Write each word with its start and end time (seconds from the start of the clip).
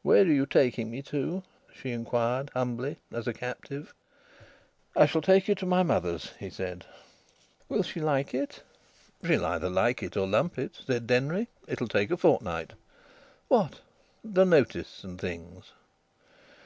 "Where 0.00 0.22
are 0.22 0.32
you 0.32 0.46
taking 0.46 0.90
me 0.90 1.02
to?" 1.02 1.42
she 1.74 1.90
inquired 1.92 2.48
humbly, 2.54 3.00
as 3.12 3.26
a 3.28 3.34
captive. 3.34 3.92
"I 4.96 5.04
shall 5.04 5.20
take 5.20 5.46
you 5.46 5.54
to 5.56 5.66
my 5.66 5.82
mother's," 5.82 6.30
he 6.38 6.48
said. 6.48 6.86
"Will 7.68 7.82
she 7.82 8.00
like 8.00 8.32
it?" 8.32 8.62
"She'll 9.22 9.44
either 9.44 9.68
like 9.68 10.02
it 10.02 10.16
or 10.16 10.26
lump 10.26 10.58
it," 10.58 10.80
said 10.86 11.06
Denry. 11.06 11.48
"It'll 11.66 11.86
take 11.86 12.10
a 12.10 12.16
fortnight." 12.16 12.72
"What?" 13.48 13.80
"The 14.24 14.46
notice, 14.46 15.04
and 15.04 15.20
things." 15.20 15.72